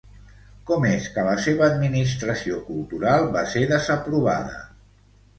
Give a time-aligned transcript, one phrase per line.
[0.67, 4.57] Com és que la seva administració cultural va ser desaprovada?